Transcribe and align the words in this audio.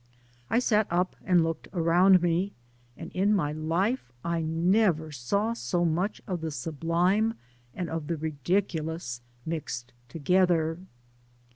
I 0.49 0.57
sat 0.57 0.87
up 0.89 1.15
and 1.25 1.43
looked 1.43 1.67
around 1.73 2.23
me, 2.23 2.53
and 2.97 3.11
in 3.11 3.35
my 3.35 3.51
life 3.51 4.11
I 4.25 4.41
never 4.41 5.11
saw 5.11 5.53
so 5.53 5.85
much 5.85 6.23
of 6.25 6.41
the 6.41 6.49
sublime 6.49 7.35
and 7.75 7.87
of 7.87 8.07
the 8.07 8.17
ridiculous 8.17 9.21
mixed 9.45 9.93
together. 10.09 10.79